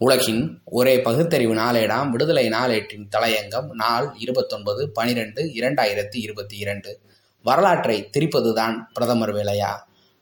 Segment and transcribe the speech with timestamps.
[0.00, 7.00] உலகின் ஒரே பகுத்தறிவு நாளேடாம் விடுதலை நாளேட்டின் தலையங்கம் நாள் இருபத்தொன்பது பனிரெண்டு இரண்டாயிரத்தி இருபத்தி இரண்டு.
[7.42, 9.72] வரலாற்றை திரிப்பதுதான் பிரதமர் வேலையா?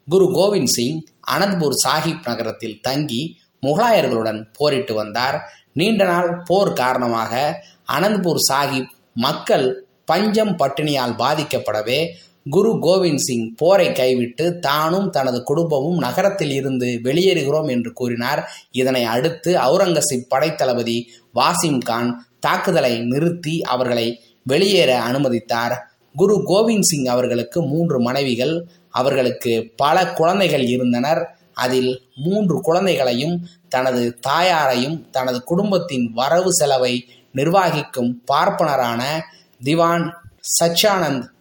[0.08, 5.52] குரு கோவிந்த் சிங் அனந்த்பூர் சாஹிப் நகரத்தில் தங்கி முகலாயர்களுடன் போரிட்டு வந்தார்.
[5.72, 12.08] நீண்ட நாள் போர் காரணமாக அனந்த்பூர் சாஹிப் மக்கள் பஞ்சம் பட்டினியால் பாதிக்கப்படவே
[12.50, 18.50] குரு கோவிந்த் சிங் போரை கைவிட்டு தானும் தனது குடும்பமும் நகரத்தில் இருந்து வெளியேறுகிறோம் என்று கூறினார்.
[18.70, 21.04] இதனை அடுத்து அவுரங்கசீப் படைத்தளபதி
[21.34, 25.76] வாசிம் கான் தாக்குதலை நிறுத்தி அவர்களை வெளியேற அனுமதித்தார்.
[26.14, 31.38] குரு கோவிந்த் சிங் அவர்களுக்கு மூன்று மனைவிகள் அவர்களுக்கு பல குழந்தைகள் இருந்தனர்.
[31.52, 39.20] அதில் மூன்று குழந்தைகளையும் தனது தாயாரையும் தனது குடும்பத்தின் வரவு செலவை நிர்வாகிக்கும் பார்ப்பனரான
[39.64, 40.14] திவான்
[40.60, 41.34] சச்சானந்த்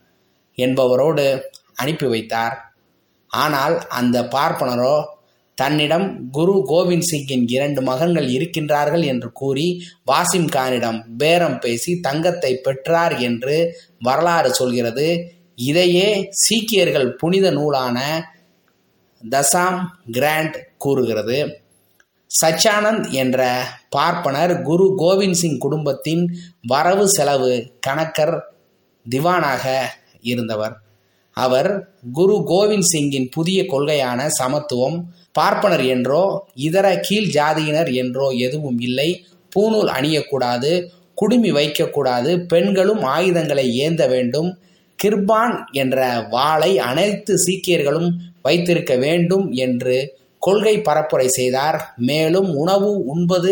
[0.57, 1.41] என்பவரோடு
[1.75, 2.55] அனுப்பி வைத்தார்.
[3.27, 4.95] ஆனால் அந்த பார்ப்பனரோ
[5.57, 9.67] தன்னிடம் குரு கோவிந்த் சிங்கின் இரண்டு மகன்கள் இருக்கின்றார்கள் என்று கூறி
[10.11, 13.55] வாசிம் கானிடம் பேரம் பேசி தங்கத்தை பெற்றார் என்று
[13.99, 15.07] வரலாறு சொல்கிறது.
[15.55, 17.97] இதையே சீக்கியர்கள் புனித நூலான
[19.29, 19.79] தசாம்
[20.11, 21.37] கிராண்ட் கூறுகிறது.
[22.31, 26.23] சச்சானந்த் என்ற பார்ப்பனர் குரு கோவிந்த் சிங் குடும்பத்தின்
[26.67, 27.53] வரவு செலவு
[27.87, 28.39] கணக்கர்
[29.09, 29.65] திவானாக
[30.31, 30.75] இருந்தவர்.
[31.37, 31.69] அவர்
[32.13, 34.97] குரு கோவிந்த் சிங்கின் புதிய கொள்கையான சமத்துவம்
[35.31, 36.21] பார்ப்பனர் என்றோ
[36.67, 39.09] இதர கீழ் ஜாதியினர் என்றோ எதுவும் இல்லை.
[39.55, 40.71] பூநூல் அணியக்கூடாது
[41.15, 44.49] குடுமி வைக்கக்கூடாது பெண்களும் ஆயுதங்களை ஏந்த வேண்டும்.
[44.99, 48.09] கிர்பான் என்ற வாளை அனைத்து சீக்கியர்களும்
[48.41, 49.97] வைத்திருக்க வேண்டும் என்று
[50.39, 51.77] கொள்கை பரப்புரை செய்தார்.
[52.09, 53.51] மேலும் உணவு உண்பது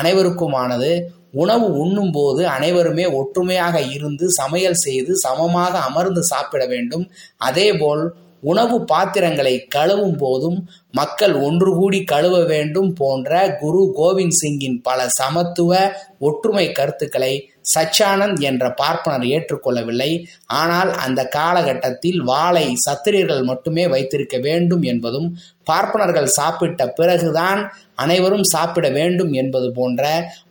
[0.00, 0.90] அனைவருக்குமானது.
[1.34, 7.06] உணவு உண்ணும்போது அனைவருமே ஒற்றுமையாக இருந்து சமையல் செய்து சமமாக அமர்ந்து சாப்பிட வேண்டும்.
[7.36, 8.04] அதேபோல்
[8.50, 10.58] உணவு பாத்திரங்களை கழுவும் போதும்
[10.90, 15.72] மக்கள் ஒன்று கூடி கழுவ வேண்டும் போன்ற குரு கோவிந்த் சிங்கின் பல சமத்துவ
[16.18, 17.32] ஒற்றுமை கருத்துக்களை
[17.74, 20.10] சச்சானந்த் என்ற பார்ப்பனர் ஏற்றுக்கொள்ளவில்லை.
[20.46, 25.28] ஆனால் அந்த காலகட்டத்தில் வாளை சத்திரியர்கள் மட்டுமே வைத்திருக்க வேண்டும் என்பதும்
[25.64, 27.62] பார்ப்பனர்கள் சாப்பிட்ட பிறகுதான்
[27.94, 30.02] அனைவரும் சாப்பிட வேண்டும் என்பது போன்ற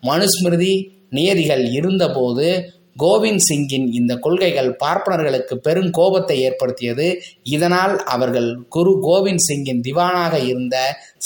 [0.07, 0.73] மனுஸ்மிருதி
[1.09, 2.47] நியதிகள் இருந்தபோது
[2.99, 7.21] கோவிந்த் சிங்கின் இந்த கொள்கைகள் பார்ப்பனர்களுக்கு பெரும் கோபத்தை ஏற்படுத்தியது.
[7.43, 10.77] இதனால் அவர்கள் குரு கோவிந்த் சிங்கின் திவானாக இருந்த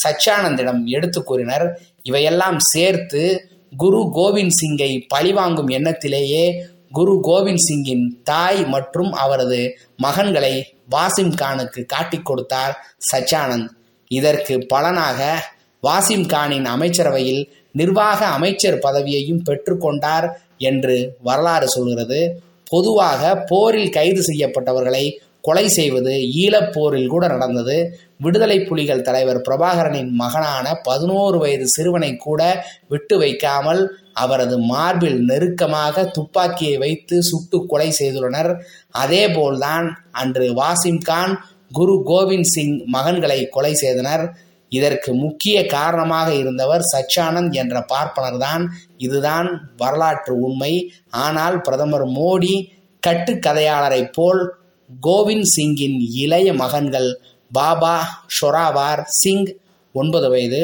[0.04, 1.82] சச்சானந்திடம் எடுத்து கூறினர்.
[2.04, 6.46] இவையெல்லாம் சேர்த்து குரு கோவிந்த் சிங்கை பழிவாங்கும் எண்ணத்திலேயே
[6.92, 12.76] குரு கோவிந்த் சிங்கின் தாய் மற்றும் அவரது மகன்களை வாசிம் கானுக்கு காட்டிக் கொடுத்தார்
[13.12, 13.70] சச்சானந்த்
[14.08, 15.44] இதற்கு பலனாக
[15.84, 22.42] வாசிம் கானின் அமைச்சரவையில் நிர்வாக அமைச்சர் பதவியையும் பெற்றுக்கொண்டார் என்று வரலாறு சொல்கிறது.
[22.70, 28.00] பொதுவாக போரில் கைது செய்யப்பட்டவர்களை கொலை செய்வது ஈழப்போரில் கூட நடந்தது.
[28.18, 36.78] விடுதலை புலிகள் தலைவர் பிரபாகரனின் மகனான பதினோரு வயது சிறுவனை கூட விட்டு வைக்காமல் அவரது மார்பில் நெருக்கமாக துப்பாக்கியை
[36.78, 38.56] வைத்து சுட்டு கொலை செய்துள்ளனர்.
[38.90, 44.38] அதேபோல்தான் அன்று வாசிம் கான் குரு கோவிந்த் சிங் மகன்களை கொலை செய்தனர்.
[44.72, 48.64] இதற்கு முக்கிய காரணமாக இருந்தவர் சச்சானந்த் என்ற பார்ப்பனர் தான்
[48.98, 49.48] இதுதான்
[49.78, 50.74] வரலாற்று உண்மை.
[51.18, 52.56] ஆனால் பிரதமர் மோடி
[53.04, 54.42] கட்டுக்கதையாளரை போல்
[54.90, 57.10] கோவிந்த் சிங்கின் இளைய மகன்கள்
[57.52, 57.96] பாபா
[58.38, 59.48] ஷொராவார் சிங்
[59.96, 60.62] ஒன்பது வயது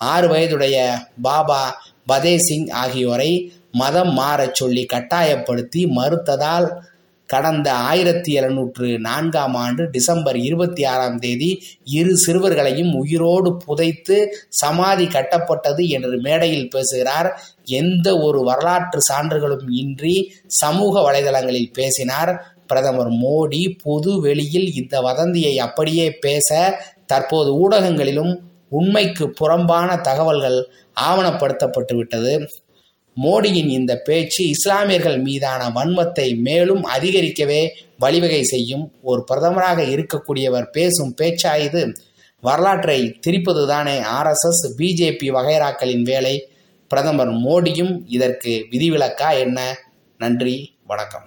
[0.00, 0.76] ஆறு வயதுடைய
[1.22, 1.62] பாபா
[2.08, 3.30] பதே சிங் ஆகியோரை
[3.70, 6.68] மதம் மாறச் சொல்லி கட்டாயப்படுத்தி மறுத்ததால்
[7.28, 11.50] கடந்த ஆயிரத்தி எழுநூற்று நான்காம் ஆண்டு டிசம்பர் இருபத்தி ஆறாம் தேதி
[11.84, 14.16] இரு சிறுவர்களையும் உயிரோடு புதைத்து
[14.48, 17.28] சமாதி கட்டப்பட்டது என்று மேடையில் பேசுகிறார்.
[17.64, 20.16] எந்த ஒரு வரலாற்று சான்றுகளும் இன்றி
[20.46, 22.32] சமூக வலைதளங்களில் பேசினார்.
[22.66, 26.48] பிரதமர் மோடி பொது வெளியில் இந்த வதந்தியை அப்படியே பேச
[27.06, 28.32] தற்போது ஊடகங்களிலும்
[28.70, 30.58] உண்மைக்கு புறம்பான தகவல்கள்
[31.00, 32.32] ஆவணப்படுத்தப்பட்டு விட்டது
[33.22, 37.68] மோடியின் இந்த பேச்சு இஸ்லாமியர்கள் மீதான வன்மத்தை மேலும் அதிகரிக்கவே
[37.98, 41.82] வழிவகை செய்யும் ஒரு பிரதமராக இருக்கக்கூடியவர் பேசும் பேச்சா இது
[42.40, 46.48] வரலாற்றை திரிப்பதுதானே ஆர்எஸ்எஸ் பிஜேபி வகைராக்களின் வேலை.
[46.88, 49.78] பிரதமர் மோடியும் இதற்கு விதிவிலக்கா என்ன?
[50.18, 51.26] நன்றி வணக்கம்.